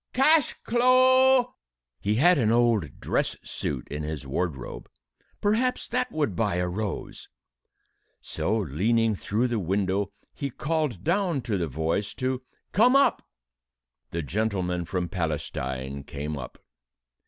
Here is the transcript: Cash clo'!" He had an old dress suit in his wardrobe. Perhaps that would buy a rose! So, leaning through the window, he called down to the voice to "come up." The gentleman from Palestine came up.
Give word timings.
Cash 0.13 0.55
clo'!" 0.63 1.53
He 1.99 2.15
had 2.15 2.39
an 2.39 2.51
old 2.51 2.99
dress 2.99 3.37
suit 3.43 3.87
in 3.89 4.01
his 4.01 4.25
wardrobe. 4.25 4.89
Perhaps 5.41 5.87
that 5.89 6.11
would 6.11 6.35
buy 6.35 6.55
a 6.55 6.67
rose! 6.67 7.29
So, 8.19 8.57
leaning 8.57 9.13
through 9.13 9.45
the 9.47 9.59
window, 9.59 10.11
he 10.33 10.49
called 10.49 11.03
down 11.03 11.41
to 11.41 11.55
the 11.55 11.67
voice 11.67 12.15
to 12.15 12.41
"come 12.71 12.95
up." 12.95 13.21
The 14.09 14.23
gentleman 14.23 14.85
from 14.85 15.07
Palestine 15.07 16.03
came 16.03 16.35
up. 16.35 16.57